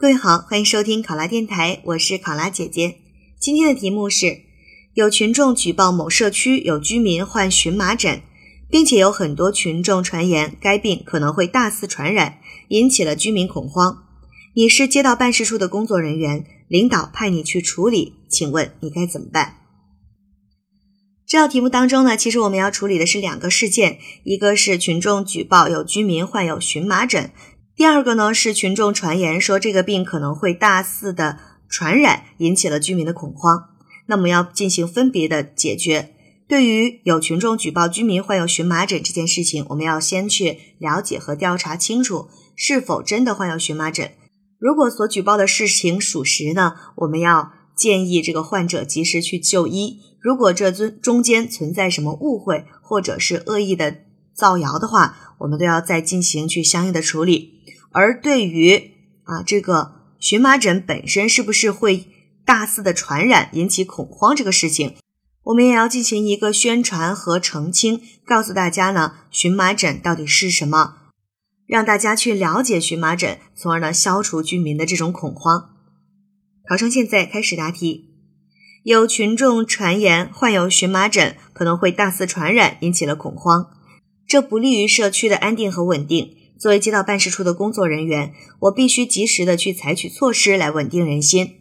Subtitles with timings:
[0.00, 3.00] 各位好，欢迎收听考拉电台，我是考拉姐姐。
[3.38, 4.44] 今天的题目是：
[4.94, 8.22] 有群众举报某社区有居民患荨麻疹，
[8.70, 14.04] 并且有很多群众传言该病可能会大肆传染，引起了居民恐慌。
[14.54, 19.56] 你是街道办事处的工作人员，领导派你去处理，请问你该怎么办？
[21.26, 27.30] 这道题目当中呢，其实我们要处理的是两个事件，一个是群众举报有居民患有荨麻疹。
[27.80, 33.70] 第二个呢是群众传言说这个病可能会大肆的传染，引起了居民的恐慌。
[34.04, 36.14] 那么要进行分别的解决。
[36.46, 44.10] 对于有群众举报居民患有荨麻疹这件事情，我们要先去了解和调查清楚是否真的患有荨麻疹。
[44.58, 50.00] 如果所举报的事情属实呢，我们要建议这个患者及时去就医。
[50.20, 54.00] 如果这中中间存在什么误会或者是恶意的
[54.34, 57.59] 造谣的话，我们都要再进行去相应的处理。
[57.92, 58.92] 而对于
[59.24, 62.06] 啊这个荨麻疹本身是不是会
[62.44, 64.96] 大肆的传染引起恐慌这个事情，
[65.44, 70.96] 我们也要进行一个宣传和澄清，告诉大家呢荨麻疹到底是什么，
[71.66, 75.70] 让大家去了解荨麻疹，从而呢消除居民的这种恐慌。
[76.68, 78.10] 考生现在开始答题，
[78.84, 83.70] 有群众传言患有荨麻疹可能会大肆传染，引起了恐慌，
[84.26, 86.36] 这不利于社区的安定和稳定。
[86.60, 91.54] 作为街道办事处的工作人员，我必须及时的去采取措施来稳定人心。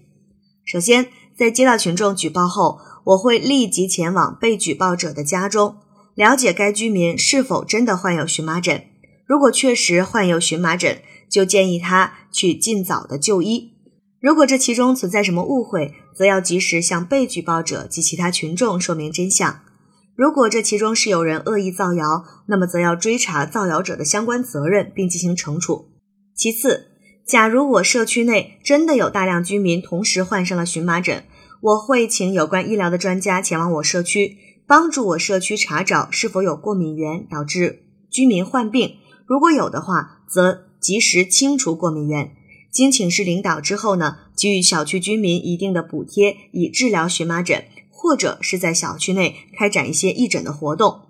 [0.65, 5.77] 首先，在接到群众举报后，我会立即前往被举报者的家中，
[6.15, 8.83] 了解该居民是否真的患有荨麻疹。
[9.25, 13.71] 如果确实患有荨麻疹，就建议他去尽早的就医。
[14.19, 19.61] 如果这其中存在什么误会，则要及时向被举报者及其他群众说明真相。
[20.19, 25.91] 如果这其中是有人恶意造谣，那么则要追查造谣者的相关责任，并进行惩处。
[26.35, 26.87] 其次，
[27.25, 31.23] 假如我社区内真的有大量居民同时患上了荨麻疹，
[31.61, 34.35] 我会请有关医疗的专家前往我社区，
[34.67, 38.97] 帮助我社区查找是否有过敏源导致居民患病。
[39.25, 42.31] 如果有的话，则及时清除过敏源。
[42.73, 47.63] 经请示领导之后呢，给予小区居民一定的补贴，以治疗荨麻疹。
[48.01, 51.01] 或者是在小区内开展一些义诊的活动。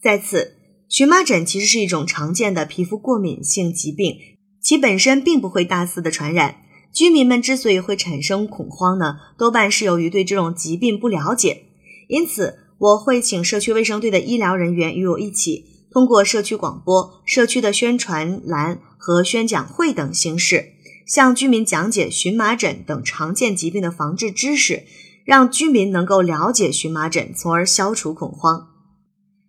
[0.00, 0.54] 在此，
[0.88, 4.16] 荨麻疹其实是一种常见的皮肤过敏性疾病，
[4.62, 6.58] 其本身并不会大肆的传染。
[6.92, 11.64] 居民们之所以会产生恐慌呢，多半是由于对这种疾病不了解。
[12.06, 20.74] 因此，我会请社区卫生队的医疗人员与我一起，通过社区广播、社区的宣传栏和宣讲会等形式，
[21.04, 24.84] 向居民讲解荨麻疹等常见疾病的防治知识。
[25.28, 28.68] 让居民能够了解荨麻疹，从而消除恐慌。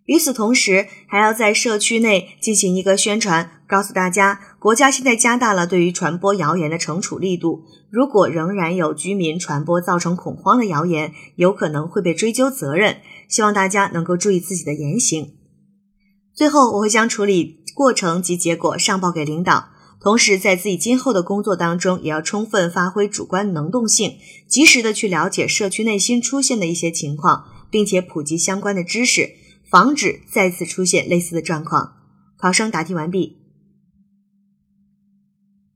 [0.04, 7.64] 与此同时，还要在社区内进行一个宣传，告诉大家，国家现在加大了对于传播谣言的惩处力度。
[7.90, 12.98] 如果仍然有居民传播造成恐慌的谣言，有可能会被追究责任。
[13.26, 15.32] 希望大家能够注意自己的言行。
[16.34, 19.70] 最后，我会将处理过程及结果上报给领导。
[20.00, 24.16] 同时，在自己今后的工作当中，也要充分发挥主观能动性，
[24.48, 29.34] 及时的去了解社区内新出现的一些情况，并且普及相关的知识，
[29.70, 31.96] 防止再次出现类似的状况。
[32.38, 33.36] 考生答题完毕。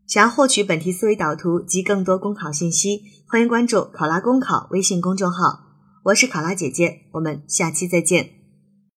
[0.07, 5.61] 想要获取本题思维导图及更多公考信息，欢迎关注“考拉公考”微信公众号。
[6.05, 8.34] 我是考拉姐姐，我们下期再见。